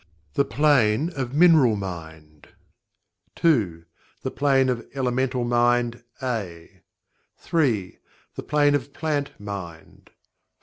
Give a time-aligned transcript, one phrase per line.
[0.33, 2.47] The Plane of Mineral Mind
[3.35, 3.85] 2.
[4.23, 6.81] The Plane of Elemental Mind (A)
[7.37, 7.99] 3.
[8.33, 10.13] The Plane of Plant Mind 4.